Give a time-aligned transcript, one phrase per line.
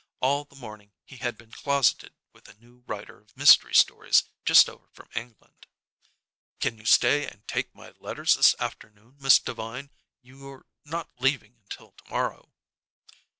[0.19, 4.67] All the morning he had been closeted with a new writer of mystery stories just
[4.67, 5.67] over from England.
[6.59, 9.91] "Can you stay and take my letters this afternoon, Miss Devine?
[10.23, 12.51] You 're not leaving until to morrow."